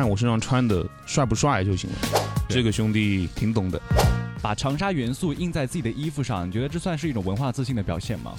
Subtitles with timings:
[0.00, 1.96] 看我身上穿的帅不帅就行了。
[2.48, 3.78] 这个兄弟挺懂的。
[4.40, 8.32] 把长沙元素印在自己的衣服上，你觉得这算是一种文化自信的表现吗？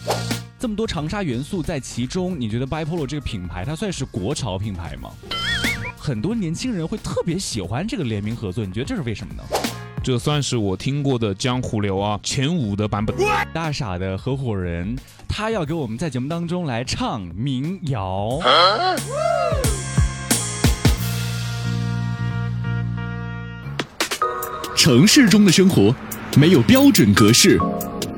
[0.57, 5.11] 这么多长沙元素在其中，你觉得 Bipolo 这个品牌它算是国潮品牌吗？
[5.95, 9.43] 很多年轻人会特别喜欢这个联名合作，你觉得这是为什么呢？
[10.03, 13.15] 这算是我听过的江湖流啊前五的版本。
[13.53, 14.95] 大傻的合伙人，
[15.27, 18.39] 他要给我们在节目当中来唱民谣。
[24.75, 25.93] 城市中的生活
[26.35, 27.59] 没有标准格式，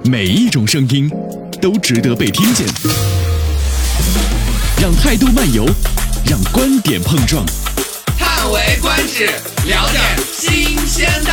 [0.05, 1.09] 每一种声音
[1.61, 2.65] 都值得被听见。
[4.81, 5.65] 让态度漫游，
[6.29, 7.45] 让观点碰撞。
[8.17, 9.25] 叹为观止，
[9.67, 11.31] 聊点新鲜的。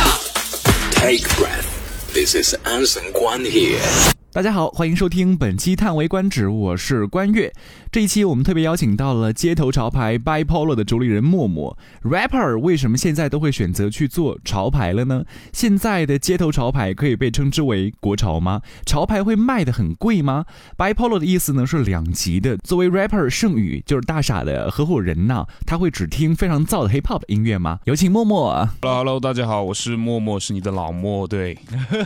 [0.91, 1.65] Take breath.
[2.13, 4.20] This is Anson Guan here.
[4.33, 7.51] 大家好，欢迎收听本期《叹为观止》，我是关悦。
[7.91, 11.77] 这一期我们特别邀请到了街头潮牌 Bipolo 的主理人默默。
[12.03, 15.25] Rapper 为什么现在都会选择去做潮牌了呢？
[15.51, 18.61] 现在的街头潮牌可以被称之为国潮吗？
[18.85, 20.45] 潮牌会卖的很贵吗
[20.77, 22.55] ？Bipolo 的意思呢是两极的。
[22.55, 27.79] 作为 Rapper 盛宇就是大傻的合伙人呢，他会只听非常燥的 Hip Hop 音乐吗？
[27.83, 28.65] 有请默默。
[28.81, 31.27] Hello，Hello，大家好，我是默默，是你的老默。
[31.27, 31.57] 对，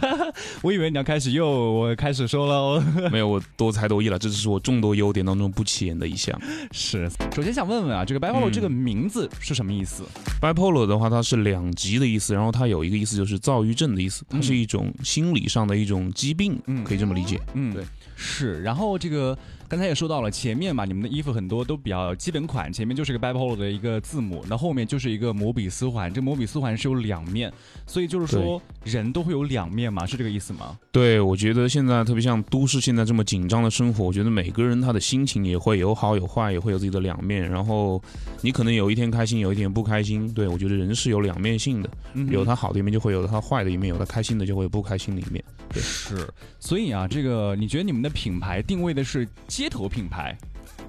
[0.64, 2.82] 我以为你要开始又我开始说喽。
[3.12, 5.66] 没有，我多才多艺了，这只是我众多优点当中不。
[5.66, 6.40] 起眼的一项
[6.72, 10.04] 是，首先想问问啊，这个 Bipolar 这个名字是什么意思
[10.40, 17.42] ？Bipolar 的话，它是两极的意思，然后它有一个意思就是躁郁症的意思，它是一种心理上的一种疾病，嗯可以这么理解。
[17.56, 17.84] 嗯，对，
[18.16, 18.62] 是。
[18.62, 19.36] 然后这个。
[19.68, 27.52] 刚才也说到了，前面嘛，你们的衣服很多都比较基本款，前面就是个 Bipolo 的一个字母，那后面就是一个摩比斯环，这摩比斯环是有两面，
[27.88, 30.78] 所以就是说人都会有两面嘛，是这个意思吗？
[30.92, 38.02] 对，我觉得现在特别像都市现在这么紧张的生活，我觉得每个人他的心情也会有好有坏，也会有自己的两面，然后
[38.42, 41.90] 你可能有一天开心，有一天不开心，对我觉得人是有两面性的，
[42.30, 45.44] 有他好的一面，就会有他坏的一面，有他开心的，就会有不开心的一面。
[45.74, 46.28] 是，
[46.60, 50.38] 所以啊，这个你觉得你们的品牌定位的是街头品牌？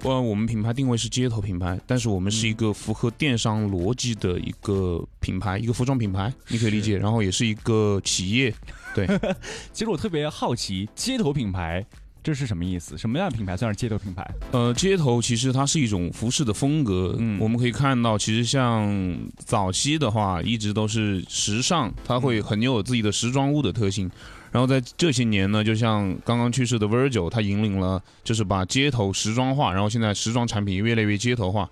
[0.03, 6.97] 呃，我们品牌定位是街头品牌，但是我们是一个符合电商逻辑的一个品牌，一个服装品牌，你可以理解。
[6.97, 8.53] 然后也是一个企业。
[8.93, 9.07] 对，
[9.71, 11.85] 其实我特别好奇，街头品牌
[12.21, 12.97] 这是什么意思？
[12.97, 14.29] 什么样的品牌算是街头品牌？
[14.51, 17.15] 呃，街头其实它是一种服饰的风格。
[17.17, 24.11] 嗯，我们可以看到，其实像早期的话，一直都是时尚，它会很有自己的时装屋的特性。
[24.57, 31.69] 然后在这些年呢，就像刚刚去世的 Virgil，他引领了，就是把街头时装化，然后现在时装产品越来越街头化。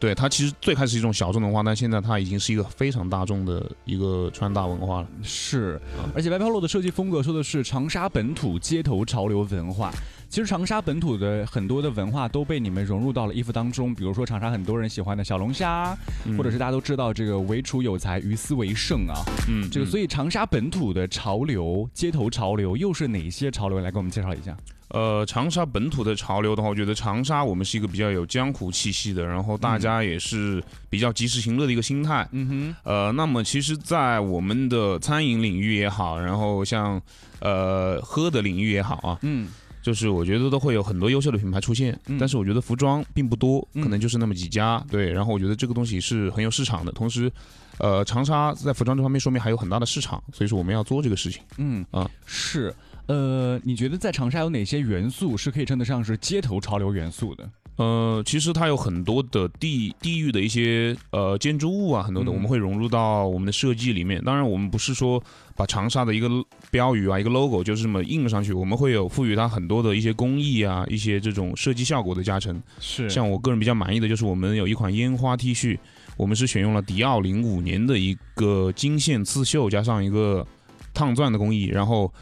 [0.00, 5.06] 对他其实最开始是一种小众文化，但现在他已经是一个非常大众的一个穿搭文化了。
[5.22, 5.80] 是，
[6.12, 9.94] 而且白飘落的设计风格说的是长沙本土街头潮流文化。
[10.34, 15.96] 其实长沙本土的很多的文化都被你们融入到了衣服当中，比如说长沙很多人喜欢的小龙虾，
[16.36, 19.14] 或者是大家都知道这个“唯楚有才，于斯为盛”啊。
[19.48, 23.78] 嗯，这个所以长沙本土的潮流、街头潮流又是哪些潮流？
[23.78, 24.56] 来给我们介绍一下。
[24.88, 32.28] 呃，长沙本土的潮流的话，我觉得长沙我们是一个比较有江湖气息的，然后大家也是比较及时行乐的一个心态。
[32.32, 32.76] 嗯哼。
[32.82, 37.00] 呃，那么其实，在我们的餐饮领域也好，然后像
[37.38, 39.46] 呃喝的领域也好啊，嗯。
[39.84, 44.82] 就是我觉得都会有很多优秀的品牌出现，但是我觉得服装并不多，可能就是那么几家。
[44.90, 47.30] 对，然后我觉得这个东西是很有市场的，同时，
[47.76, 51.42] 呃，长沙在服装这方面说明还有很大的市场，所以说我们要做这个事情。
[51.58, 52.74] 嗯啊，是，
[53.08, 57.50] 呃，你觉得在长沙有哪些元素是可以称得上是街头潮流元素的？
[57.76, 64.22] 呃，其实它有很多的地地域的一些呃建筑物啊，很多的我们会融入到我们的设计里面。
[64.24, 65.22] 当然，我们不是说
[65.56, 66.28] 把长沙的一个
[66.70, 72.60] 标语啊、一个 logo 就是这么印上去，我们会有赋予它很多的一些工艺啊、一些这种设计效果的加成。
[72.80, 75.78] 是，像我个人比较满意的就是我们有一款烟花 T 恤，
[76.16, 80.46] 我们是选用了迪奥零五年的一个金线刺绣加上一个
[80.92, 82.12] 烫钻的工艺，然后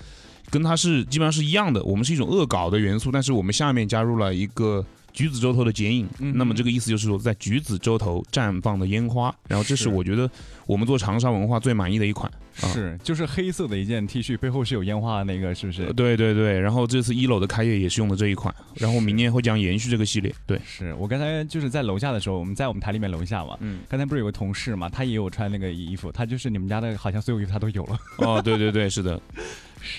[0.50, 1.82] 跟它是基本上是一样的。
[1.84, 4.84] 我们是一种恶搞的元素，但是我们下面加入了一个。
[5.12, 10.30] 橘子洲头的剪影，那么这个意思就是说，在橘子洲头绽放的烟花，然后这是我觉得
[10.66, 15.92] 我们做长沙文化最满意的一款，是就是黑色的一件 T 恤，背后是有烟花的那个，是不是？
[15.92, 20.34] 对对对，然后这次一楼的开业也是用的这一款，然后明年会将延续这个系列。
[20.46, 27.98] 对，是我刚才就是在楼下的时候，我们在我们台里面楼下嘛，嗯，刚才不是有个同事嘛，他也有穿那个衣服，他就是你们家的，好像所有衣服他都有了。
[28.18, 29.20] 哦，对对对，是的，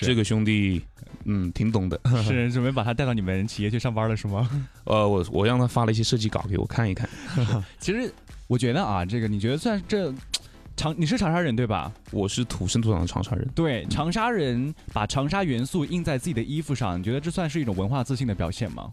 [0.00, 0.82] 这个兄弟。
[1.26, 4.46] 嗯，挺懂的，是 准备把他带到你们企业去上班了，是吗？
[4.84, 7.08] 呃，我我让他发了一些设计稿给我看一看。
[7.80, 8.12] 其实
[8.46, 10.12] 我觉得啊，这个你觉得算这
[10.76, 11.90] 长你是长沙人对吧？
[12.10, 13.48] 我是土生土长的长沙人。
[13.54, 18.90] 对，长沙人把长沙元素印在自己的衣服上，你觉得这算是一种文化自信的表现吗？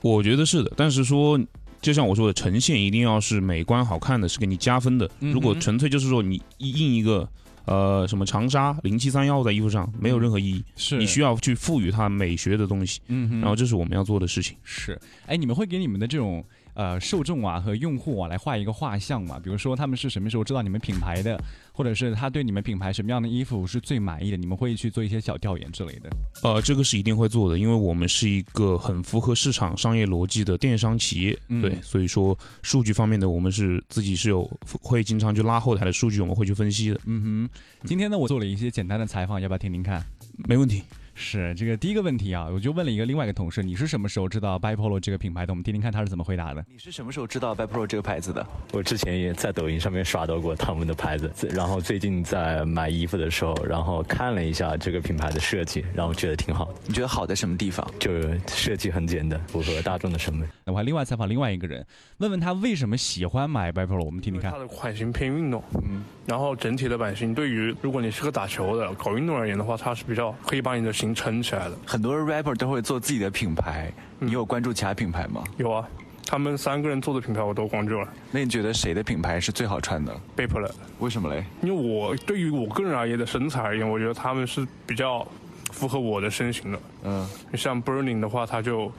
[0.00, 1.40] 我觉得是的，但是说。
[1.82, 5.10] 就像我说的，呈现一定要是美观好看的，是给你加分的。
[5.18, 7.28] 如果纯粹就是说你印一个
[7.66, 10.64] 呃什么长沙零七三幺在衣服上，没有任何意义。
[10.76, 14.56] 是你需要去赋予它美学的东西，嗯然后这是我们要做的事情。
[14.62, 19.38] 是，哎，你们会给你们的这种呃受众啊和用户啊来画一个画像嘛？
[19.38, 21.42] 比如说他们是什么时候知道你们品牌的，
[21.72, 24.36] 或者是他对你们品牌什么样的衣服是最满意的？
[24.36, 26.10] 你们会去做一些小调研之类的？
[26.42, 34.50] 呃，这个是一定会做的，因为我们是一个很符合市场商业逻辑的电商企业，嗯对，所以说数据方面的我们是自己是有
[34.82, 40.04] 会经常去拉后台的数据，我们会去分析的，嗯哼，今天呢我做了一些简单的采访，要不要听听看？
[40.48, 40.82] 没问题。
[41.14, 45.52] 是这个第一个问题啊，我就问了一个另外一个同事，你是什么时候知道 Bipolo 这个品牌的？
[45.52, 46.64] 我们听听看他是怎么回答的。
[46.68, 48.44] 你是什么时候知道 Vipro 这个牌子的？
[48.72, 57.88] 我之前也在抖音上面刷到过他们的牌子， 然后最近在买衣服的时候，然后看了一下这个品牌的设计，然后觉得挺好的，你觉得好在什么地方？
[58.00, 60.44] 就是设计很简单，符合大众的审美。
[60.64, 61.86] 那我还另外采访另外一个人，
[62.18, 64.58] 问问他为什么喜欢买 Bipolo，我们听听看它。
[64.58, 71.76] 的款型偏运动，嗯，然后整体的版型对于如果你是个打球的搞运动而言的话，它是比较可以把你的型撑起来了。
[71.86, 75.44] 很多 rapper 都会做自己的品牌，你有关注其他品牌吗？
[75.58, 75.86] 有啊，
[76.26, 81.44] 他们三个人做的品牌我都关注了那你觉得谁的品牌是最好穿的？b a p e r 为什么嘞？
[81.62, 85.26] 因为我对于我个人而言的身材而言，我觉得他们是比较
[85.72, 86.78] 符合我的身形的。
[87.04, 88.90] 嗯像 Burning 的话，他就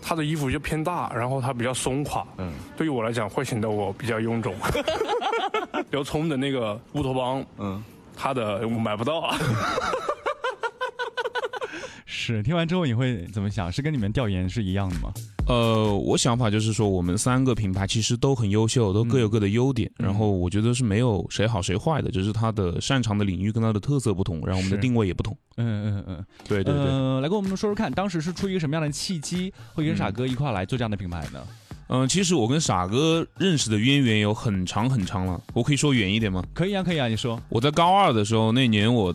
[0.00, 4.54] 他的衣服就偏大，然后他比较松垮，嗯，对于我来讲会显得我比较臃肿。
[5.90, 7.82] 刘聪的那个乌托邦，嗯，
[8.16, 9.36] 他的我买不到啊。
[12.12, 13.70] 是听完之后你会怎么想？
[13.70, 15.12] 是跟你们调研是一样的吗？
[15.46, 19.88] 呃，我想法就是说，我们三个品牌其实都很优秀，都各有各的优点。
[19.98, 25.36] 嗯然后我觉得是没有谁好谁坏的，只是它的擅长的领域跟它的特色不同，然后我们的定位也不同。
[25.56, 26.24] 嗯嗯嗯。
[26.48, 26.84] 对对对。
[26.84, 31.40] 呃，来跟我们说说看，当时是出于一个什么样的契机，会跟嗯傻哥一块来做这样的品牌呢？
[31.92, 36.44] 嗯、其实我跟傻哥认识的渊源有很长很长了，我可以说远一点吗？
[36.54, 37.40] 可以啊，可以啊，你说。
[37.48, 39.12] 我在高二的时候，那年我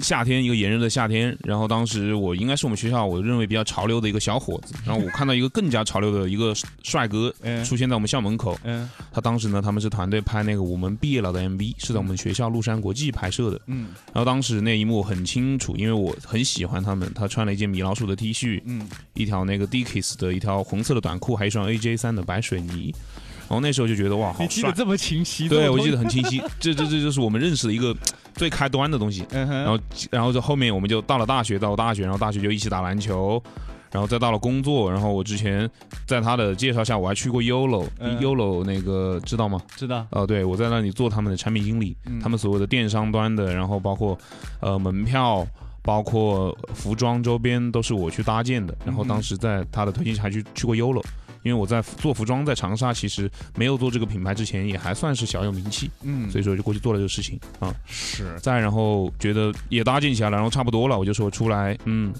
[0.00, 7.64] 夏天一个炎热的夏天，然后当时我应该是我们学校我认为比较潮流的一个小伙子， 然后我看到一个更加潮流的一个帅哥嗯。
[7.64, 8.88] 出现在我们校门口，嗯。
[9.12, 13.88] 他当时呢他们是团队拍那个我们毕业了的 MV，是在我们学校麓山国际拍摄的，嗯。
[14.12, 18.88] 然后当时那一幕很清楚，因为我很喜欢他们，他穿了一件米老鼠的 T 恤，嗯。
[19.14, 22.94] 一条那个 Dickies 的一条红色的短裤，还有一双 AJ 三的白水泥。
[23.48, 24.44] 然后那时候就觉得哇，好帅！
[24.44, 25.48] 你记得这么清晰？
[25.48, 26.38] 对，我记得很清晰。
[26.60, 27.96] 这这这就是我们认识的一个
[28.34, 29.24] 最开端的东西。
[29.30, 29.78] 嗯，然后
[30.10, 33.42] 然后就后面我们就到了大学，到了大学，然后大学就一起打篮球，
[33.90, 34.92] 然后再到了工作。
[34.92, 35.68] 然后我之前
[36.06, 39.58] 在他的介绍下，我还去过 YOLO，YOLO、嗯那个知道吗？
[39.74, 40.06] 知道。
[40.10, 44.18] 呃，对，我在那里做他们的产品经理，嗯他们所谓的电商端的，然后包括
[44.60, 45.46] 呃门票，
[45.80, 48.76] 包括服装周边都是我去搭建的。
[48.84, 51.02] 然后当时在他的推荐下还去去过 YOLO，
[51.48, 57.74] 因为我在做服装，在长沙其实没有做这个品牌之前，也还算是小有名气，嗯，所以说就过去做了这个事情啊。
[57.86, 62.12] 是再然后觉得也搭建起来了，然后差不多了，我就说出来，嗯。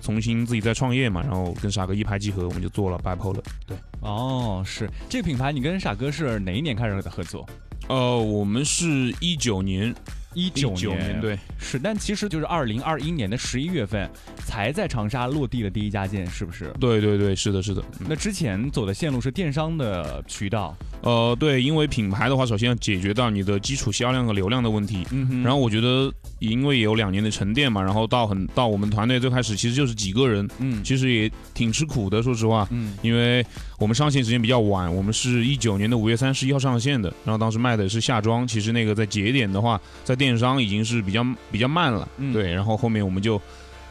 [0.00, 3.42] 重新自己再创业嘛，然后跟傻哥一拍即合，我们就做了 Bipolar。
[3.66, 7.44] 对，哦，是这个品牌，你跟傻哥是哪一年开始的合作？
[7.88, 8.86] 呃，我们是
[9.20, 9.92] 一九年，
[10.34, 14.08] 一九九年，对，是，但其实就是二零二一年的十一月份
[14.44, 16.72] 才在长沙落地的第一家店，是不是？
[16.78, 17.82] 对对对，是的，是的。
[18.00, 25.06] 嗯那之前走的线路是电商的渠道，呃，对，因为品牌的话，首先要解决到你的基础销量和流量的问题。
[25.10, 32.66] 嗯哼然后我觉得，因为也有两年的沉淀嘛，然后到很到我们团队最开始其实就是几个人，嗯其实也挺吃苦的，说实话。
[32.70, 33.44] 嗯因为
[33.78, 42.32] 我们上线时间比较晚，我们是一九年的五月三十一号上线的，然后当时卖的是夏装，其实那个在节点的话，在电商已经是比较比较慢了，嗯。
[42.32, 43.40] 对，然后后面我们就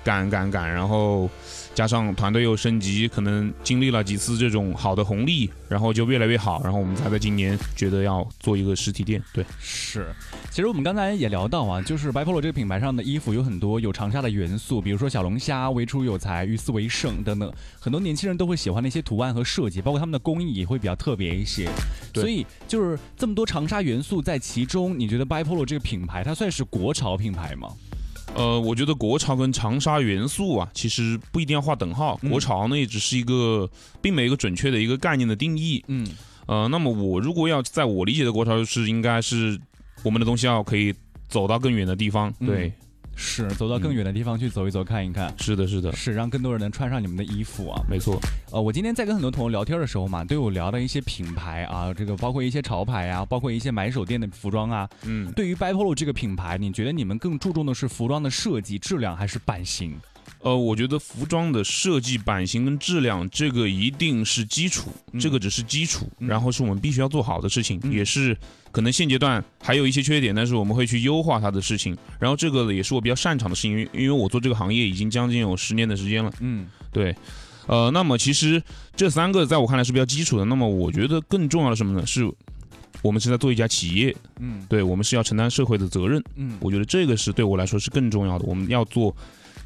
[0.07, 1.29] 赶赶赶，然后
[1.75, 10.07] 加上团队又升级，可能经历了几次这种好的红利，然后就越来越好，然后我们才在今年觉得要做一个实体店，对，是。
[10.49, 21.69] 其实我们刚才也聊到啊，就是 Bipolo 这个品牌上的衣服有很多有长沙的元素，比如说小龙虾、为出有才、鱼丝为盛等等，很多年轻人都会喜欢的一些图案和设计，包括他们的工艺也会比较特别一些。
[22.13, 27.67] 对所以就是这么多长沙元素在其中，你觉得 Bipolo 这个品牌它算是国潮品牌吗？
[28.37, 33.67] 呃，我觉得国潮跟长沙元素啊，其实不一定要划等号，嗯国潮呢也只是一个，
[34.01, 36.07] 并没有一个准确的一个概念的定义，嗯。
[36.45, 39.59] 呃，那么我如果要在我理解的国潮，就是应该是
[40.03, 40.93] 我们的东西要可以
[41.27, 42.33] 走到更远的地方。
[42.39, 42.47] 嗯。
[42.47, 42.71] 对，
[43.17, 47.81] 是走到更远的地方去走一走、看一看，是的，是的，是让更多人能穿上你们的衣服啊。
[47.89, 48.19] 没错。
[48.51, 54.87] 呃，我今天在跟很多朋友聊天的时候嘛，都有聊到一些品牌啊，这个包括一些潮牌啊，包括一些买手店的服装啊。
[55.03, 59.99] 嗯，对于 Bipolo 这个品牌，你觉得你们更注重的是服装的设计质量还是版型？
[60.41, 68.37] 呃，我觉得服装的设计、版型跟质量，这个一定是基础，这个只是基础，然后是我们必须要做好的事情，也是
[68.71, 71.97] 可能现阶段还有一些缺点，但是我们会去优化它的事情。
[72.19, 76.31] 然后这个也是我比较擅长的事情，因为因为我做这个行业已经将近有十年的时间了。
[76.39, 77.15] 嗯，对。
[77.65, 78.61] 呃，那么其实
[78.95, 80.45] 这三个在我看来是比较基础的。
[80.45, 82.05] 那么我觉得更重要的什么呢？
[82.05, 82.31] 是
[83.01, 88.45] 我们是在做一家企业，嗯，对我们是要承担社会的责任，嗯，我觉得这个是对我来说是更重要的。
[88.45, 89.13] 我们要做。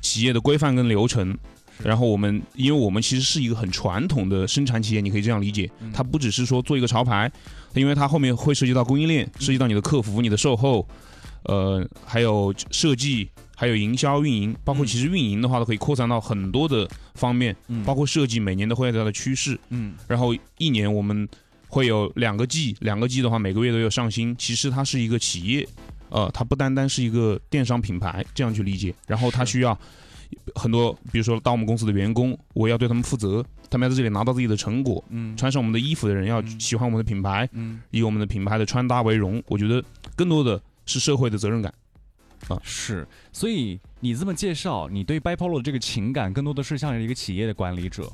[0.02, 1.38] 企业的规范跟流程，
[1.84, 7.32] 然后我们，因为我们其实是一个很传统的生产企业，你可以这样理解，它不只是说做一个潮牌，
[7.74, 10.88] 因为它后面会涉及到供应链，涉及到你的客服、你的售后，
[11.44, 17.56] 呃，还有设计，还有营销、运营，包括其实运营的话都可以扩散到很多的方面，
[17.86, 21.28] 包括设计，每年都会有它的趋势，嗯，然后一年我们
[21.68, 25.68] 会有两个季，两个季的话每个月都有上新，其实它是一个企业。
[26.12, 29.78] 呃，它不单单是一个电商品牌这样去理解，然后它需要
[30.56, 39.84] 很多，比如说到我们公司的员工，我要对他们负责，他们要在这里拿到自己的成果，嗯，穿上我们的衣服的人要喜欢我们的品牌，嗯，以我们的品牌的穿搭为荣，我觉得
[40.16, 41.74] 更多的是社会的责任感，
[42.50, 48.12] 啊，是，所以你这么介绍，你对 Bipolo 的这个情感更多的是像一个企业的管理者，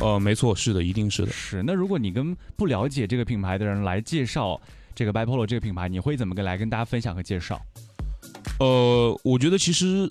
[0.00, 1.62] 呃，没错，是的，一定是的，是。
[1.64, 4.60] 那如果你跟不了解这个品牌的人来介绍。
[4.94, 7.60] 这个 Bipolo 这个品牌，你会怎么跟来跟大家分享和介绍？
[8.60, 10.10] 呃，我觉得其实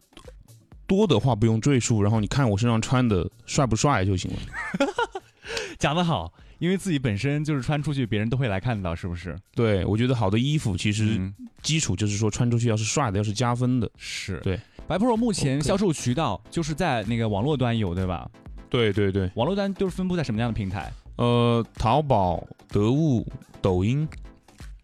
[0.85, 4.87] 多的话不用赘述，然后你看我身上穿的帅不帅就行了。
[5.79, 9.37] 讲得好，因为自己本身就是穿出去，别人都会来看到，是不是？
[9.55, 11.19] 对，我觉得好的衣服其实
[11.61, 13.89] 基础就是说穿出去要是帅的，要是加分的。
[13.97, 14.59] 是对。
[14.87, 18.29] Bipolo 目前销售渠道就是在那个网络端有，对吧？
[18.69, 20.91] 对对对，网络端都是分布在什么样的平台？
[21.15, 23.25] 呃，淘宝、得物、
[23.61, 24.07] 抖音。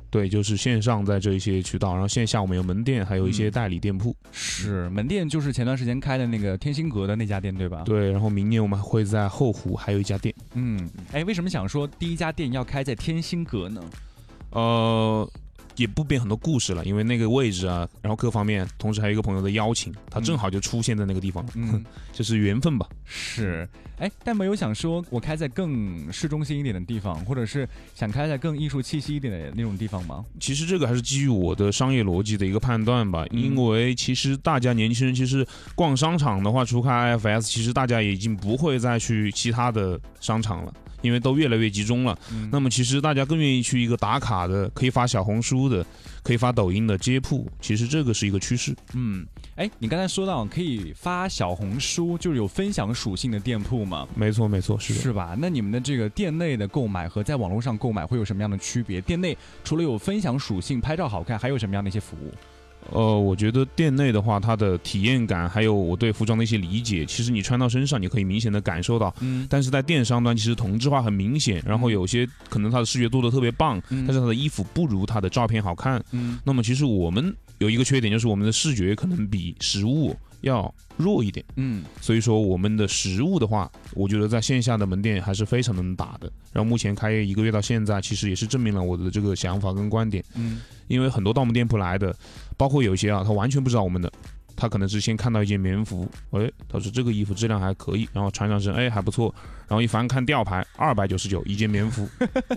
[0.09, 4.15] 对，就是线上在这一些渠道，然后线下我们有门店，还有一些代理店铺。
[4.31, 7.83] 是门店，就是前段时间开的那个天心阁的那家店，对吧？
[7.85, 10.33] 对，然后明年我们会在后湖还有一家店。
[10.53, 13.83] 嗯，哎，为什么想说第一家店要开在天心阁呢？
[14.51, 15.29] 呃。
[15.79, 22.85] 也不编很多故事了，因为那个位置啊，然后各方面，同时还有一个朋友的邀请，他正好就出现在那个地方，嗯， 就是缘分吧。
[23.05, 23.67] 是，
[23.97, 30.25] 哎，但没有想说我开在更市中心一点的地方，或者是想开在更艺术气息一点的那种地方吗？
[30.37, 40.73] 其实这个还是基于我的商业逻辑的一个判断吧，因为其实大家年轻人其实逛商场的话，除开 IFS，其实大家已经不会再去其他的商场了。
[41.01, 42.19] 因为都越来越集中了，
[42.51, 45.85] 那么其实大家更愿意去一个打卡的，可以发小红书的，
[46.23, 48.75] 可以发抖音的街铺，其实这个是一个趋势。
[48.93, 54.07] 嗯，哎，你刚才说到可以发小红书，就是有分享属性的店铺吗？
[54.15, 55.35] 没错，没错，是，是吧？
[55.39, 58.99] 那你们的这个店内的购买和在网络上购买会有什么样的区别？
[58.99, 62.33] 店内除了有分享属性、拍照好看，还有什么样的一些服务？
[62.91, 69.13] 呃，我觉得店内的话，它的体验感，还有我对服装的一些理解，其实你穿到身上，你可以明显的感受到。
[69.19, 69.45] 嗯。
[69.49, 76.03] 但是在电商端，其实同质化很明显，然后有些可能它的视觉做的特别棒，但是它的衣服不如它的照片好看。
[76.11, 76.39] 嗯。
[76.43, 81.45] 那么其实我们有一个缺点，就是我们的视觉可能比实物要弱一点。
[81.57, 81.83] 嗯。
[82.01, 86.31] 所以说我们的实物的话，我觉得在线下的门店还是非常能打的。
[86.51, 90.23] 然后目前开业一个月到现在，其实也是证明了我的这个想法跟观点。
[90.35, 90.59] 嗯。
[90.87, 92.15] 因为很多到我们店铺来的。
[92.59, 94.11] 包括有些啊，他完全不知道我们的，
[94.53, 99.33] 他可能是先看到一件棉服，哎，他说这个衣服质量还可以，然后穿上身，哎，还不错，
[99.65, 102.05] 然后一翻看吊牌，二百九十九一件棉服，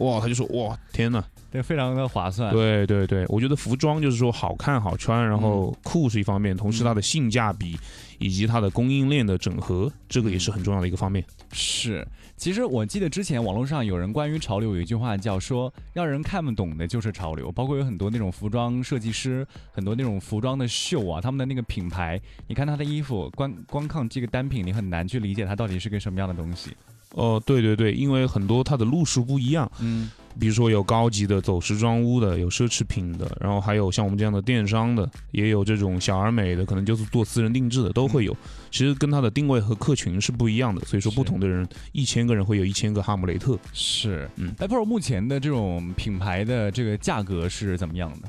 [0.01, 2.51] 哇，他就说哇，天呐，对，非常的划算。
[2.53, 7.79] 对对对，我觉得服装就是说好看好穿，然后酷是一方面，同时它的性价比
[8.19, 11.23] 以及它的供应链的整合，这个也是很重要的一个方面。
[11.53, 12.05] 是。
[12.39, 17.53] 其实我记得之前网络上有人关于潮流有一句话叫说，让人看不懂的就是潮流。
[17.53, 26.73] 包括有很多那种服装设计师，很多那种服装的秀啊，他们的那个品牌，你看他的衣服，光光看这个单品，你很难去理解它到底是个什么样的东西。
[27.11, 29.71] 哦，对对对，因为很多它的路数不一样。
[29.79, 30.11] 嗯。
[30.39, 38.37] 比如说有高级的走时装屋的，有奢侈品的，然后还有像我们这样的电商的，也有这种小而美的，可能就是做私人定制的，都会有。
[38.71, 43.59] 其实跟它的定位和客群是不一样的，所以说不同的人，一千个人会有一千个哈姆雷特。
[43.73, 44.55] 是，嗯。
[44.59, 48.29] ，Apple 目前的这种品牌的这个价格是怎么样的？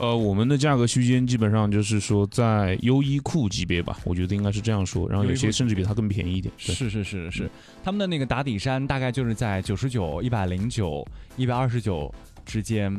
[0.00, 5.06] 呃，我们的价格区间基本上就是说在优衣库级别吧，我觉得应该是这样说。
[5.06, 6.50] 然后有些甚至比它更便宜一点。
[6.56, 7.50] 是是是是，
[7.84, 12.10] 他们的那个打底衫大概就是在九十九、一百零九、一百二十九
[12.46, 12.90] 之间。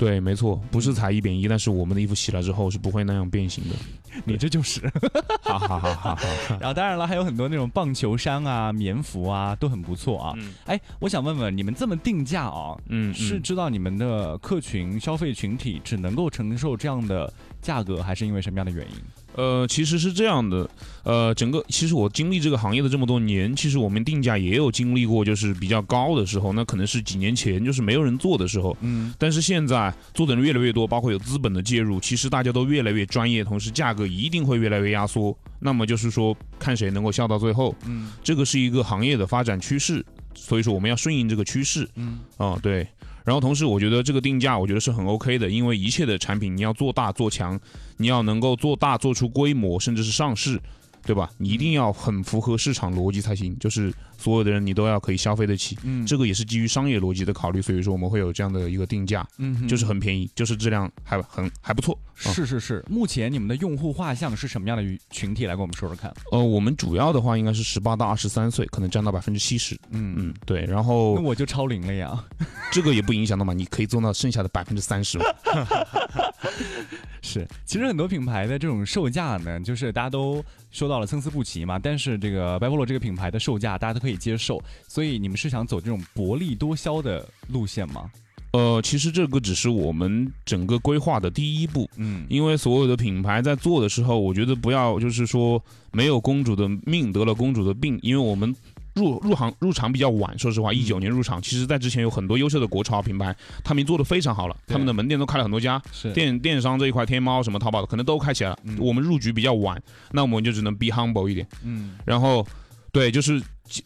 [0.00, 3.76] 对，没错，不是裁一贬一，但是我们的衣服洗了之后是不会那样变形的。
[4.24, 4.80] 你这就是，
[5.44, 6.18] 哈哈哈哈哈。
[6.58, 10.34] 然后当然了，还有很多那种棒球衫啊、棉服啊，都很不错啊。
[10.64, 18.92] 哎，我想问问你们这么定价啊，嗯，是知道你们的客群消费群体只能够承受这样的价格，还是因为什么样的原因？
[19.36, 20.68] 呃，其实是这样的，
[21.04, 42.86] 呃，整个其实我经历这个行业的这么多年，其实我们定价也有经历过，就是比较高的时候，那可能是几年前就是没有人做的时候，嗯，但是现在做的人越来越多，包括有资本的介入，其实大家都越来越专业，同时价格一定会越来越压缩，那么就是说看谁能够笑到最后，嗯，这个是一个行业的发展趋势，所以说我们要顺应这个趋势，嗯，啊对。
[43.24, 47.58] 然后同时，我觉得这个定价，我觉得是很 OK 的，因为一切的产品你要做大做强，
[47.96, 50.60] 你要能够做大做出规模，甚至是上市。
[51.02, 51.30] 对吧？
[51.38, 55.76] 你一定要很符合市场逻辑才行，就是所有的人你都要可以消费得起。
[55.82, 59.26] 嗯，这个也是基于商业逻辑的考虑，所以说我们会有这样的一个定价。
[59.38, 61.98] 嗯，就是很便宜，就是质量还很还不错。
[62.14, 65.46] 是是是，目前你们的用户画像是什么样的群体？
[65.46, 66.12] 来跟我们说说看。
[66.30, 69.74] 呃，我们主要的话应该是十八到二十三岁，可能占到百分之七十。
[69.90, 70.66] 嗯嗯，对。
[70.66, 72.22] 然后那我就超龄了呀。
[72.70, 75.24] 这个也不影响的嘛，你可以做到剩下的百分之三十嘛。
[77.22, 81.78] 是，其实很多品牌的这种售价呢，就是大家都说到了参差不齐嘛。
[81.78, 88.10] 但是这个 Bipolo 这个品牌的售价大家都可以接受，所以你们是想走这种薄利多销的路线吗？
[88.52, 91.88] 呃，其实这个只是我们整个规划的第一步。
[91.96, 95.62] 嗯，因为所有的品牌在做的时候，我觉得不要就是说
[95.92, 98.54] 没有公主的命得了公主的病，因为我们。
[98.92, 105.80] 入入行入场比较晚，说实话，一九年入场，其实在之前有很多优秀的国潮品牌，他们做的非常好了，他们的门店都开了很多家，
[106.12, 108.58] 电电商这一块，天猫什么淘宝的可能都开起来了。
[108.78, 112.44] 我们入局比较晚，那我们就只能 be humble 一点，嗯，然后，
[112.90, 113.40] 对，就是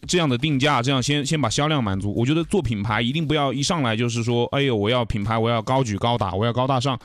[0.07, 2.13] 这样的定价，这样先先把销量满足。
[2.15, 6.99] 我觉得做品牌一定不要一上来就是说，哎呦，我要品牌，我要高举高打，我要高大上。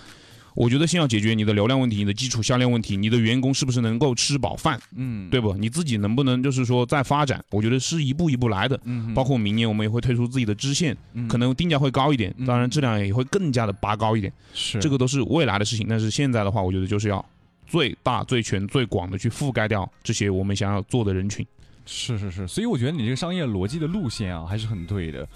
[0.57, 5.55] 我觉得先要解决你的流量问题，你的基础销量问题，你的员工是不是能够吃饱饭，嗯，对不？
[5.55, 7.43] 你自己能不能就是说再发展？
[7.51, 10.95] 我觉得是一步一步来的，嗯，包括明年我们也会推出自己的支线，
[11.29, 15.87] 可能定价会高一点，当然质量也会更加的拔高一点，是，这个都是未来的事情。
[15.89, 17.25] 但是现在的话，我觉得就是要
[17.69, 21.47] 最大、最全、最广的去覆盖掉这些我们想要做的人群。
[21.93, 25.27] 是是是，所以我觉得你这个商业逻辑的路线啊，还是很对的。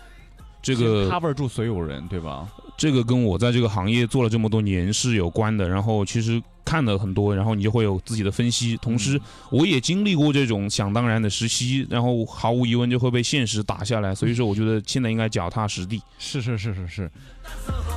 [0.63, 2.49] 这个 cover 住所有人，对吧？
[2.79, 5.69] 这个跟我在这个行业做了这么多年是有关的。
[5.69, 8.77] 然后其实看了很多，然后你就会有自己的分析。
[8.79, 14.15] 同时，我也经历过这种想当然的实习，然后毫无疑问就会被现实打下来。
[14.15, 16.01] 所以说，我觉得现在应该脚踏实地。
[16.19, 17.11] 是是是是是。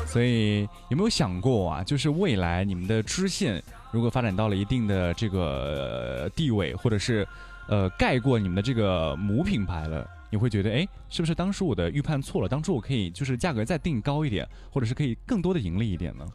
[0.07, 1.83] 所以有没有想过啊？
[1.83, 7.25] 就是未来你们的支线如果发展到了一定的这个地位，或者是
[7.67, 10.09] 呃盖过你们的这个母品牌了？
[10.29, 12.49] 你会觉得，哎，是不是当初我的预判错了？
[12.49, 16.25] 当初我可以就是价格再定高一点，或者是可以更多的盈利一点呢？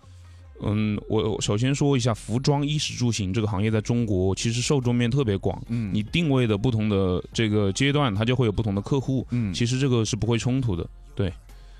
[0.65, 5.61] 嗯，我首先说一下，服装衣食住行这个行业在中国其实受众面特别广。
[5.69, 9.27] 嗯，你定位的不同的这个阶段，它就会有不同的客户。
[9.31, 10.89] 嗯，其实这个是不会冲突的。
[11.15, 11.31] 对，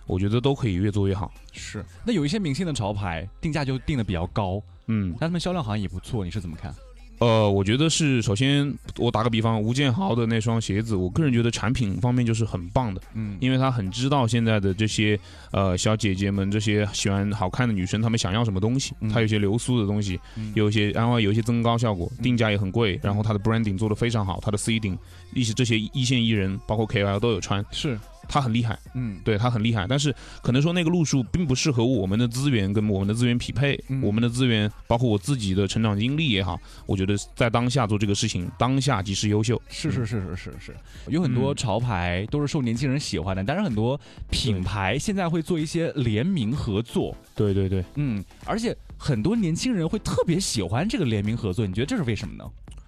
[0.07, 1.33] 我觉得都可以越做越好。
[1.53, 6.75] 是，那有一些明星的潮牌定价就定的比较高，嗯，但他们销量好像也不错，你是怎么看？
[7.23, 15.17] 呃，我觉得是，首先我打个比方，吴建豪的那双鞋子，我个人觉得产品方面就是很棒的，嗯，因为他很知道现在的这些
[15.53, 20.19] 呃小姐姐们，这些喜欢好看的女生，她们想要什么东西，他有些流苏的东西，
[20.55, 24.99] 有一些，然后有一些增高效果，定价也很贵，然后他的 branding 做的非常好，他的 C 顶
[25.33, 27.97] 一些这些一线艺人，包括 KOL 都有穿，是。
[28.33, 39.61] 他很厉害，嗯，对他很厉害，但是可能说那个路数并不适合我们的资源跟我们的资源匹配，我们的资源包括我自己的成长经历也好，我觉得在当下做这个事情，当下即是优秀。
[39.69, 40.53] 是是是是是。
[40.59, 40.75] 是，
[41.09, 47.15] 有很多潮牌都是受年轻人喜欢的，但是很多品牌现在会做一些联名合作。
[47.35, 52.45] 对对对，嗯，而且很多年轻人会特别喜欢这个联名合作，你觉得这是为什么呢？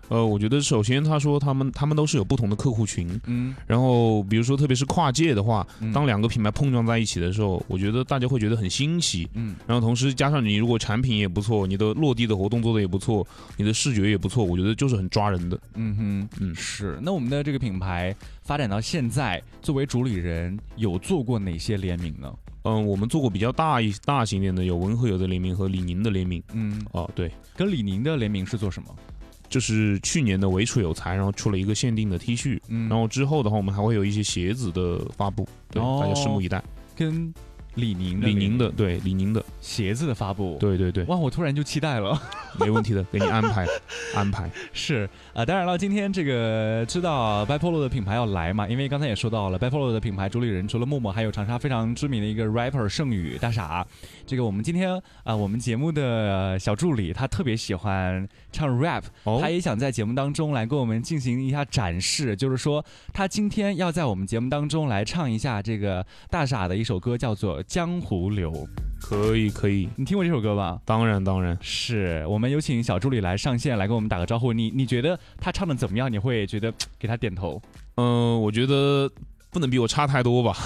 [0.09, 16.99] 呃，我觉得首先他说他们他们都是有不同的客户群，嗯，然后比如说特别是跨界的话，当两个品牌碰撞在一起的时候，我觉得大家会觉得很新奇，嗯，然后同时加上你如果产品也不错，你的落地的活动做的也不错，你的视觉也不错，我觉得就是很抓人的，嗯哼，嗯是。
[17.03, 22.33] 那我们的这个品牌发展到现在，作为主理人有做过哪些联名呢？
[22.67, 28.89] 嗯，我们做过比较大一大型点的，有文和友的联名和李宁的联名，嗯，哦对，跟李宁的联名是做什么？
[29.55, 36.61] 就是去年的唯楚有才，然后出了一个限定的 T 恤，然后之后的话，我们还会有一些鞋子的发布，对，大家拭目以待。
[36.97, 37.33] 跟
[37.75, 42.17] 李宁的李宁的对李宁的鞋子的发布，对对对，哇，我突然就期待了，
[42.61, 43.67] 没问题的，给你安排
[44.15, 44.49] 安排。
[44.73, 53.85] 是啊，当然了，今天这个知道 Bipolo 的品牌要来嘛，因为刚才也说到了 Bipolo 的品牌主理人除了默默，还有长沙非常知名的一个 rapper 盛宇大傻。
[54.25, 59.03] 这个我们今天啊，我们节目的小助理他特别喜欢唱 rap，
[59.41, 67.64] 他也想在节目当中来跟我们进行一下展示，就是说他今天要在我们节目当中来唱一下这个大傻的一首歌，叫做。
[67.67, 68.53] 江湖流。
[69.01, 70.81] 可以可以，你听过这首歌吧？
[70.87, 74.51] 当然当然，是我们有请小助理来上线来跟我们打个招呼。
[74.51, 76.11] 你你觉得他唱的怎么样？
[76.11, 77.61] 你会觉得给他点头？
[77.97, 79.11] 嗯，我觉得
[79.51, 80.57] 不能比我差太多吧。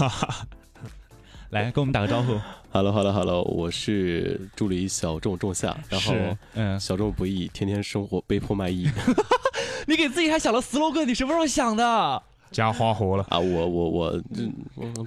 [1.51, 2.39] 来跟我们打个招呼。
[2.71, 6.15] Hello，Hello，Hello，我是助理小众仲夏，然后
[6.55, 8.89] 嗯，小众不易，天天生活被迫卖艺
[9.89, 12.23] 你给自己还想了 slogan，你什么时候想的？
[12.51, 13.39] 加花活了，啊！
[13.39, 14.23] 我我我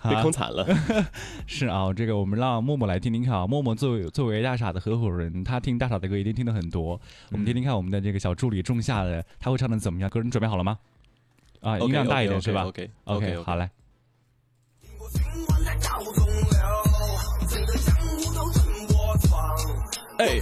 [0.03, 0.65] 被坑惨了。
[1.47, 3.47] 是啊，这个我们让默默来听听看啊。
[3.47, 6.99] 默默作为作为大傻的合伙人，他听大傻的歌一定听的很多。
[7.31, 10.09] 我们听听看我们的这个小助理仲夏的，他会唱的怎么样？
[10.09, 10.77] 歌你准备好了吗？
[11.61, 13.69] 啊，音量大一点是吧 OK，？OK，好来。
[20.17, 20.39] 哎，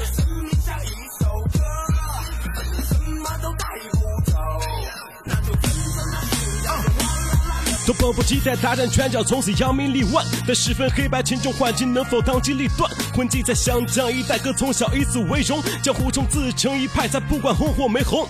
[7.89, 10.23] 都迫不及待大展拳脚，从此扬名立万。
[10.45, 12.87] 但十分黑白群众环境能否当机立断？
[13.15, 18.27] 混迹在湘江一带，哥从小以此为荣，江湖中自成一派，才不管红或没红。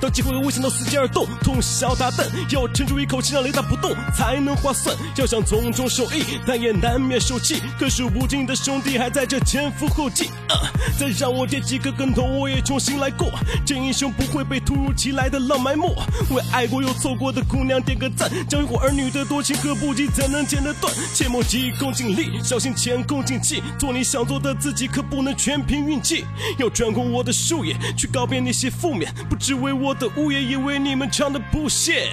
[0.00, 4.94] 当机会无限都伺机而动，通宵达旦，要沉住一口气让雷打不动，才能划算。
[5.16, 7.60] 要想从中受益，但也难免受气。
[7.80, 10.70] 可是无尽的兄弟还在这前赴后继，啊！
[10.96, 13.28] 再让我跌几个跟头，我也重新来过。
[13.66, 15.88] 这英雄不会被突如其来的浪埋没。
[16.30, 20.92] 为爱过又错过的姑娘点个赞，江湖儿女的多情和不羁怎能剪得断？
[21.14, 23.62] 切莫急功近利，小心前功尽弃。
[23.78, 26.24] 做你想做的自己，可不能全凭运气。
[26.58, 32.08] 要转过我的树叶，去告别那些负面，不只为我的屋檐，也为你们唱的不屑。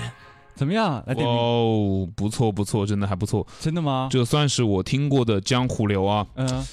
[0.54, 1.04] 怎么样？
[1.08, 4.08] 来点评，哦，不错不错，真的还不错，真的吗？
[4.12, 6.66] 这算是我听过的江湖流啊，嗯，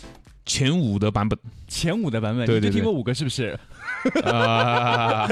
[0.45, 1.39] 前五的版本。
[1.67, 3.59] 前五的版本，对对对你就听过五个是不是？
[4.25, 5.27] 啊，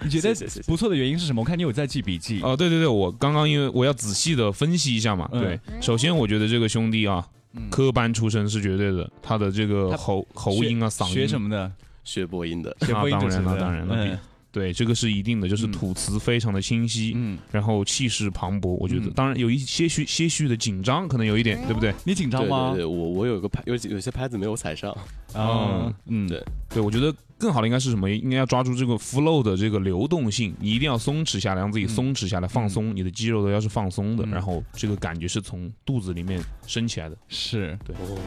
[0.04, 0.34] 你觉得
[0.66, 1.40] 不错的原因是什么？
[1.40, 2.40] 我看你有在记笔记。
[2.42, 7.26] 哦，对对对，我刚刚因为我要仔细的分析一下嘛，嗯对，首先我觉得这个兄弟啊，
[7.70, 11.70] 科班出身是绝对的，他的这个喉喉音啊、嗓音学什么的？
[12.02, 14.18] 学播音的，学播音那当然，主持的那当然，了嗯
[14.52, 21.94] 对，这个是一定的，就是嗯吐词非常的清晰，嗯，然后气势磅礴，我觉得嗯当然有一些许些许的紧张，可能有一点，对不对？
[22.04, 22.78] 你紧张吗对？
[22.78, 24.96] 对，我我有个拍有几有些拍子没有踩上，
[25.34, 28.10] 啊，嗯，对对，我觉得更好的应该是什么？
[28.10, 37.16] 应该要抓住这个 flow 的这个流动性，你一定要松弛下来，让自己松弛下来，放松，你的肌肉都要是放松的，嗯然后这个感觉是从肚子里面升起来的。
[37.28, 38.18] 是对哦，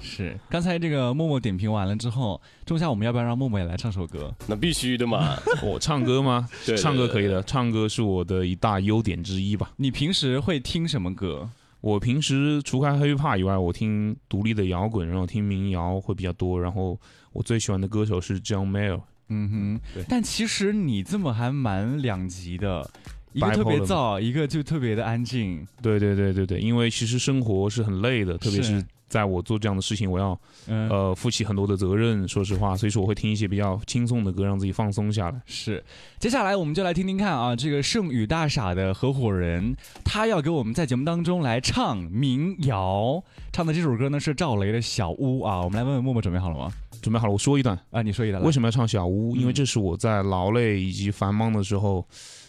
[0.00, 0.38] 是。
[0.48, 4.34] 刚才这个默默点评完了之后，仲夏我们要不要让默默也来唱首歌？
[4.46, 5.36] 那必须的嘛。
[5.62, 6.48] 我 唱歌吗？
[6.64, 9.70] 对对唱歌可以的，唱歌是我的一大优点之一吧。
[9.76, 11.48] 你平时会听什么歌？
[11.86, 16.60] 我平时除开 hiphop 以外，我听独立的摇滚，然后听民谣会比较多。
[16.60, 16.98] 然后
[17.32, 19.00] 我最喜欢的歌手是 John Mayer。
[19.28, 22.90] 嗯对哼，但其实你这么还蛮两极的，
[23.32, 25.64] 一个特别燥，一个就特别的安静。
[25.80, 32.26] 对对对对对，因为其实生活是很累的，特别是是在我做这样的事情，我要嗯，呃负起很多的责任。
[32.26, 35.40] 说实话，所以说我会听一些比较轻松的歌，让自己放松下来。
[35.46, 35.82] 是。
[36.18, 45.62] 接下来我们就来听听看啊，这个圣宇大傻的合伙人，他要给我们在节目当中来唱民谣，唱的这首歌呢是赵雷的《小屋》啊。
[45.62, 46.72] 我们来问问默默准备好了吗？
[47.02, 47.78] 准备好了，我说一段。
[47.90, 48.42] 啊，你说一段。
[48.42, 49.36] 为什么要唱小屋？
[49.36, 52.04] 嗯因为这是我在劳累以及繁忙的时候，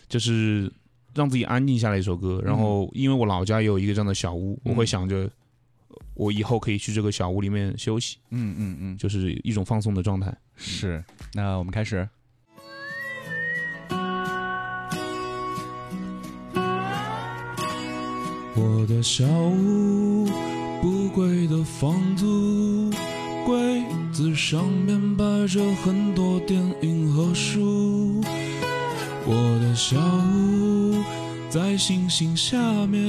[0.07, 0.71] 就是
[1.13, 2.41] 让自己安静下来一首歌。
[2.43, 5.29] 然后，因为我老家也有一个这样的小屋，嗯我会想着，
[6.13, 10.35] 我以后可以去这个小屋里面休息，嗯嗯嗯，就是一种放松的状态。
[10.55, 11.03] 是。
[11.33, 12.07] 那我们开始。
[18.59, 20.25] 我的小屋，
[20.81, 22.89] 不贵的房租，
[23.45, 28.19] 柜子上面摆着很多电影和书。
[29.27, 29.97] 我的小
[30.33, 31.03] 屋
[31.49, 32.57] 在星星下
[32.87, 32.99] 面，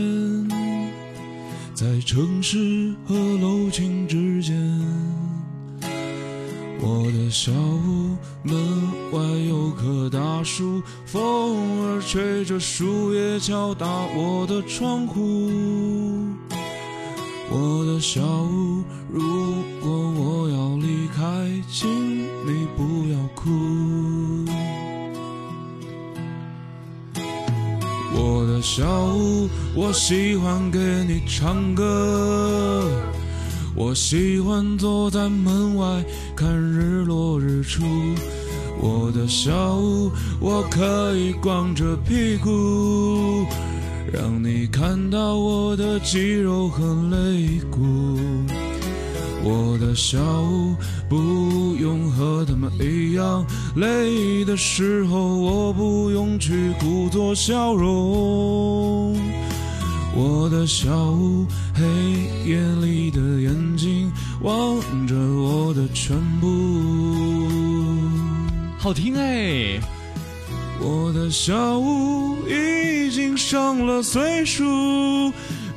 [1.79, 4.53] 在城市和楼群之间。
[6.81, 8.53] 我的小屋门
[9.13, 11.21] 外有棵大树，风
[11.85, 15.49] 儿吹着树叶敲打我的窗户。
[17.49, 19.23] 我的小屋，如
[19.81, 21.89] 果我要离开，请
[22.45, 23.53] 你不要哭。
[28.71, 30.79] 小屋，我喜欢给
[31.09, 32.87] 你唱歌。
[33.75, 36.05] 我喜欢坐在门外
[36.37, 37.83] 看日落日出。
[38.79, 43.47] 我的小屋，我可以光着屁股，
[44.13, 48.19] 让你看到我的肌肉和肋骨。
[49.45, 50.75] 我的小屋
[51.09, 53.47] 不用和他们一样，
[53.77, 59.17] 累的时候我不用去故作笑容。
[60.15, 61.85] 我的小屋，黑
[62.45, 64.11] 夜里的眼睛
[64.43, 66.47] 望着我的全部。
[68.79, 69.81] 好听哎！
[70.81, 74.65] 我的小屋已经上了岁数，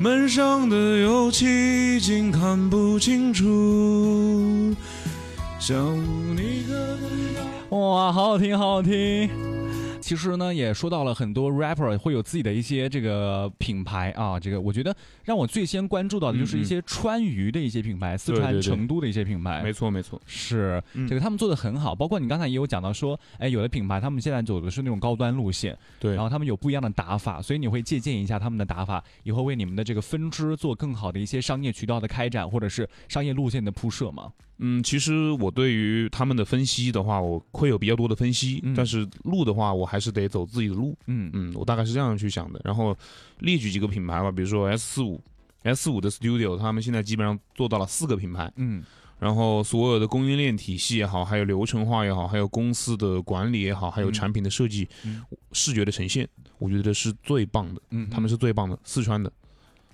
[0.02, 4.74] 门上的油漆已经看不清楚。
[5.60, 5.96] 小屋
[6.34, 9.30] 你可哇，好好听，好好听。
[10.12, 14.94] 其实呢，也说到了很多 rapper 会有自己的一些这个品牌啊，这个我觉得
[15.24, 19.62] 让我最先关注到的就是一些川渝的一些品牌，四川成都的一些品牌。
[19.62, 21.94] 没错，没错，是这个他们做的很好。
[21.94, 34.30] 包括你刚才也有讲到说，哎，有的品牌他们现在走的是那种高端路线，对，然后他们有不一样的打法，所以你会借鉴一下他们的打法，以后为你们的这个分支做更好的一些商业渠道的开展，或者是商业路线的铺设吗？
[34.64, 40.96] 嗯，其实我对于他们的分析的话，我会有比较多的分析，但是路的话，我还是得走自己的路。
[41.06, 42.60] 嗯嗯，我大概是这样去想的。
[42.64, 42.96] 然后
[43.40, 45.20] 列举几个品牌吧，比如说 S 四五
[45.64, 48.52] ，S 五的 Studio，他们现在基本上做到了四个品牌。
[48.54, 48.84] 嗯，
[49.18, 54.88] 然后所有的供应链体系也好，还有流程化也好，还有公司的管理也好，还有产品的设计、
[55.50, 57.82] 视觉的呈现，我觉得是最棒的。
[57.90, 59.32] 嗯，他们是最棒的，四川的。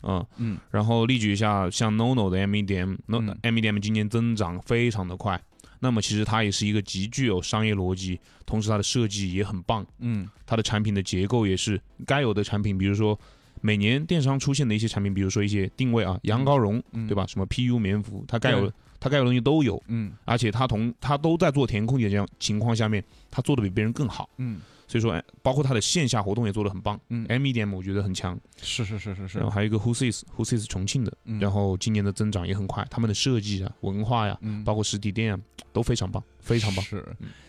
[0.03, 5.41] 嗯嗯，然后例举一下，像 NONO 的 MEDM，NO，MEDM 今年增长非常的快。
[5.81, 9.87] 那么其实它也是一个极具有商业逻辑，同时它的设计也很棒。
[10.01, 13.19] 嗯，它的产品的结构也是该有的产品，比如说
[13.61, 17.25] 每年电商出现的一些产品，比如说一些定位啊，羊羔绒，对吧？
[17.27, 19.81] 什么 PU 棉服，它该有它该有的东西都有。
[19.87, 24.29] 嗯，而且它同它都在做填空的这样情况下面，它做的比别人更好。
[24.39, 24.61] 嗯。
[24.89, 26.99] 所以说，包括它的线下活动也做得很棒。
[27.11, 28.37] 嗯，M E D M 我觉得很强。
[28.61, 29.39] 是是是是是。
[29.39, 32.85] 然后还有一个 Who Sees，Who Sees 重庆的，然后今年的增长也很快。
[32.91, 35.41] 他们的设计啊、文化呀，包括实体店啊，
[35.73, 36.83] 都非常棒，非常棒。
[36.85, 37.05] 是。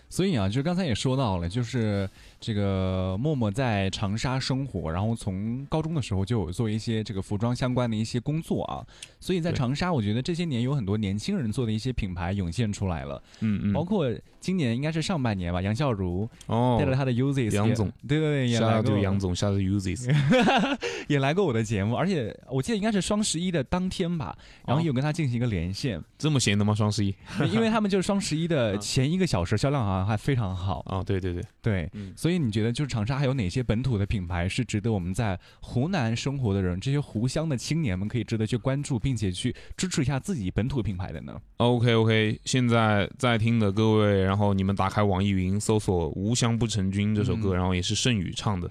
[0.09, 8.85] 所以啊，就刚才也说到了，就是这个默默在长沙生活，然后从高中的时候就有做一些这个服装相关的一些工作啊。
[9.19, 13.21] 所以在长沙，我觉得这些年有很多年轻人做的一些品牌涌现出来了。
[13.39, 13.73] 嗯嗯。
[13.73, 20.09] 包括今年应该是上半年吧，杨笑如哦带着他的 Uzis，杨总，对对对，也来过杨总，下次 Uses
[21.07, 26.01] 也来过我的节目，而且我记得应该是双十一的当天吧，然后有跟他进行一个连线。
[26.17, 26.73] 这么闲的吗？
[26.73, 27.13] 双十一？
[27.51, 30.09] 因为他们就是双十一的 前一个小时销量好像。
[30.09, 31.03] 还非常好啊！
[31.03, 48.69] 对对对对，所以你觉得就是长沙还有哪些本土的品牌是值得我们在湖南生活的人，这些湖湘的青年们可以值得去关注，并且去支持一下自己本土品牌的呢？OK OK，现在在听的各位，然后你们打开网易云搜索《无香不成军》这首歌，然后也是盛宇唱的，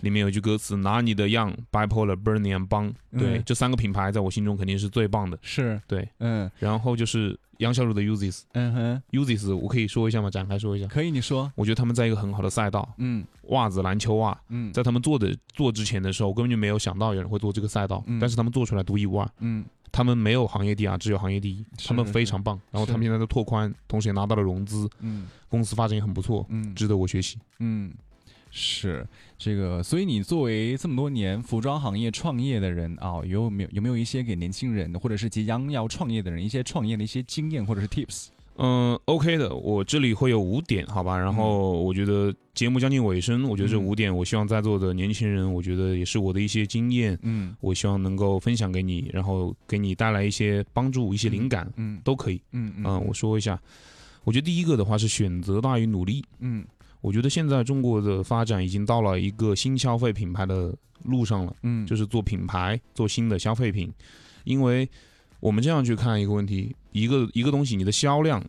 [0.00, 5.38] 里面有句歌词：“拿你的样，Bipolar Burning 帮。”对，这三个品牌在我心中肯定是最棒的。
[5.42, 7.38] 是对，嗯，然后就是。
[7.60, 10.30] 杨小鲁的 Uses，嗯哼，Uses，我可以说一下吗？
[10.30, 10.86] 展开说一下。
[10.86, 11.50] 可以，你说。
[11.54, 22.58] 我觉得他们在一个很好的赛道，嗯，袜子、篮球袜，嗯，在他们做的做之前的时候，我根本就没有想到有人会做这个赛道，但是他们做出来独一无二，嗯，他们没有行业第二，只有行业第一，他们非常棒。
[22.70, 27.92] 然后他们现在在拓宽，同时也拿到了融资，嗯，公司发展也很不错，嗯，值得我学习，嗯。
[28.50, 29.06] 是
[29.38, 38.26] 这个，所以你作为这么多年服装行业创业的人啊，有没有有没有一些给年轻人或者是即将要创业的人一些创业的一些经验或者是 tips？
[38.62, 41.16] 嗯，OK 的，我这里会有五点，好吧？
[41.16, 53.58] 然后我觉得节目将近尾声，我觉得这五点，我希望在座的年轻人，我觉得也是我的一些经验，嗯，我希望能够分享给你，然后给你带来一些帮助、一些灵感，嗯，都可以，嗯嗯，我说一下，
[54.24, 56.66] 我觉得第一个的话是选择大于努力，嗯。
[57.00, 63.92] 我觉得现在中国的发展已经到了一个新消费品牌的路上了，嗯，就是做品牌，做新的消费品。
[64.44, 64.88] 因为
[65.38, 68.42] 我们这样去看一个问题，一个一个东西，你的销量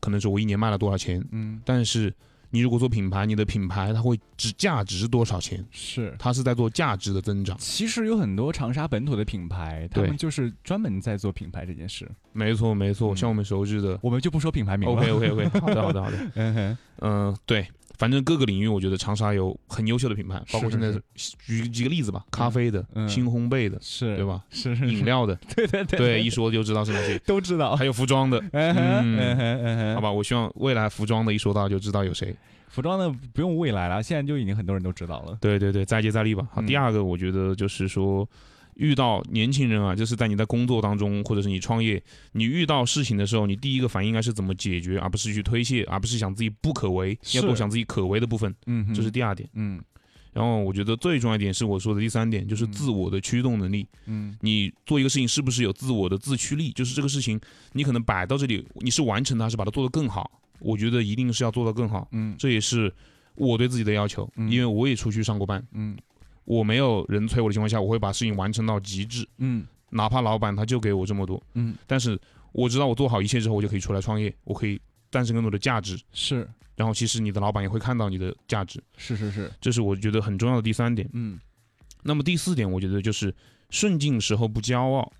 [0.00, 2.12] 可能是我一年卖了多少钱，嗯，但是
[2.50, 5.64] 你如果做品牌，你的品牌它会值价值多少钱？
[5.70, 7.56] 是，它是在做价值的增长。
[7.58, 12.08] 其实有很多长沙本土的品牌，他们就是专门在做品牌这件事。
[12.32, 14.94] 没错，没错，像我们熟知的，我们就不说品牌名了。
[14.94, 16.16] OK，OK，OK，好的，好的，好的。
[16.36, 17.66] 嗯哼，嗯，对。
[17.98, 20.92] 反正各个领域，我觉得长沙有很优秀的品牌，包括现在
[21.38, 24.40] 举几个例子吧，咖啡的、新烘焙的，是对吧？
[24.50, 27.74] 是饮料的， 对对对，对，一说就知道是哪些， 都知道。
[27.74, 32.34] 还有服装的， 嗯，好吧，我希望未来服装的一说到就知道有谁。
[32.68, 35.36] 服装的不用未来了，现在就已经很多人都知道了。
[35.40, 36.46] 对对对，再接再厉吧。
[36.52, 38.28] 好，第二个我觉得就是说。
[38.78, 42.00] 遇到年轻人啊，就是在你在工作当中，或者是你创业，
[42.32, 48.54] 你遇到事情的时候，你第一个反应应该是怎么解决，而不是去推卸，而不是想自己不可为，要多想自己可为的部分。
[48.66, 49.48] 嗯，这是第二点。
[49.54, 49.82] 嗯，
[50.32, 53.84] 然后我觉得最重要一点是我说的第三点，就是自我的驱动能力。
[54.06, 56.70] 嗯，你做一个事情是不是有自我的自驱力？
[56.70, 57.40] 就是这个事情
[57.72, 60.40] 你可能摆到这里，你是完成它，还是把它做得更好？
[60.60, 62.06] 我觉得一定是要做到更好。
[62.12, 62.94] 嗯，这也是
[63.34, 65.60] 我对自己的要求，因为我也出去上过班。
[65.72, 65.96] 嗯。
[66.48, 69.28] 我没有人催我的情况下，我会把事情完成到极致。
[69.36, 72.18] 嗯，哪怕老板他就给我这么多，嗯，但是
[72.52, 74.80] 我知道我做好一切之后，我就可以出来创业，我可以
[75.10, 76.00] 诞生更多的价值。
[76.10, 81.06] 是，然后其实你的老板也会看到你的价值，是是是，这是我觉得很重要的第三点。
[81.12, 81.38] 嗯，
[82.02, 83.34] 那么第四点，我觉得就是
[83.68, 85.12] 顺境时候不骄傲，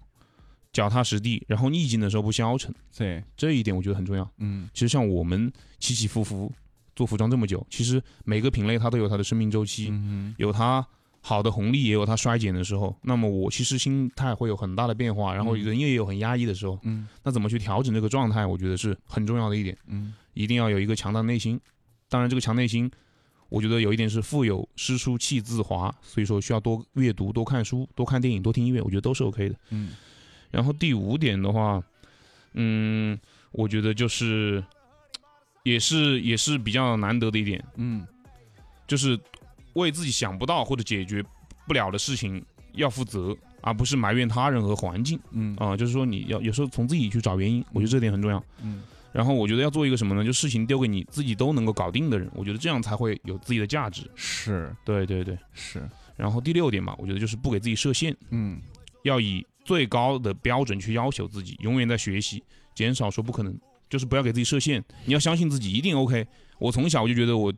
[0.73, 2.75] 脚踏实地，然后逆境的时候不消沉。
[2.97, 4.27] 对，这一点我觉得很重要。
[4.39, 6.51] 嗯，其实像我们起起伏伏
[6.97, 10.87] 做服装这么久，其实每个品类它都有它的生命周期，嗯有它
[11.29, 12.97] 好的红利，也有它衰减的时候。
[13.03, 16.79] 那么我其实心态会有很大的变化，然后人也有很压抑的时候。
[16.85, 18.47] 嗯，那怎么去调整这个状态？
[18.47, 19.77] 我觉得是很重要的一点。
[19.89, 21.61] 嗯，一定要有一个强大的内心。
[22.09, 22.91] 当然，这个强内心，
[23.51, 29.55] 我觉得有一点是腹有诗书气自华，所以说需要多阅读、多看书、多看电影、多听音乐，我觉得都是 OK 的。
[29.69, 29.91] 嗯，
[30.51, 31.83] 然后第五点的话，
[32.55, 33.19] 嗯，
[33.53, 34.65] 我觉得就是，
[35.63, 38.07] 也是也是比较难得的一点，嗯，
[38.87, 39.21] 就是
[39.75, 41.25] 为自己想不到或者解决
[41.67, 45.19] 不了的事情要负责，而不是埋怨他人和环境。
[45.33, 48.43] 嗯啊、就是说你要有时候从自己去找原因，我觉得这点很重要。
[48.63, 50.25] 嗯，然后我觉得要做一个什么呢？
[50.25, 54.11] 就事情丢给你自己都能够搞定的人，我觉得这样才会有自己的价值。
[54.15, 55.89] 是对对对，是。
[56.17, 58.61] 然后第六点嘛，我觉得就是不给自己设限，嗯，
[59.03, 62.43] 要以最高的标准去要求自己，永远在学习，
[62.75, 63.57] 减少说不可能，
[63.89, 64.85] 就是不要给自己设限。
[65.05, 66.27] 你要相信自己一定 OK。
[66.59, 67.53] 我从小我就觉得我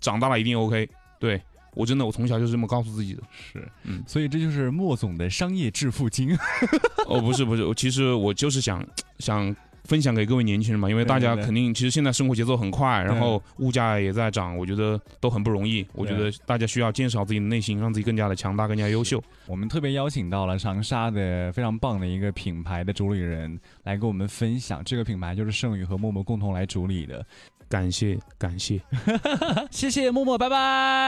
[0.00, 0.88] 长大了一定 OK，
[1.20, 1.42] 对
[1.76, 3.22] 我真的我从小就是这么告诉自己的。
[3.52, 6.36] 是，嗯，所以这就是莫总的商业致富经。
[7.06, 8.84] 哦，不是不是，我其实我就是想
[9.18, 15.86] 想分享给各位年轻人嘛，因为大家肯定其实现在生活节奏很快，然后物价也在涨，我觉得都很不容易。
[15.92, 19.22] 我觉得大家需要建设好自己的内心，让自己更加的强大，更加优秀。
[19.46, 27.24] 我们特别邀请到了长沙的非常棒的一个品牌的主理人来跟我们分享，这个品牌就是盛宇和默默共同来主理的。
[27.68, 28.80] 感谢感谢，
[29.70, 31.06] 谢谢默默，拜拜。